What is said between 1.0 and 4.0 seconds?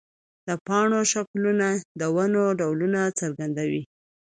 شکلونه د ونو ډولونه څرګندوي.